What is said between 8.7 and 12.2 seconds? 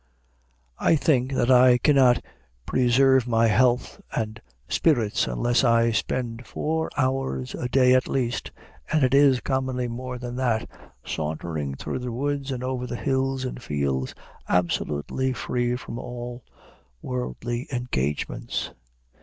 and it is commonly more than that, sauntering through the